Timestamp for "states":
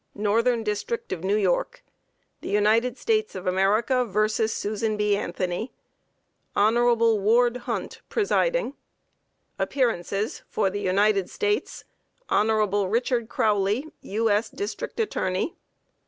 2.97-3.35, 11.29-11.83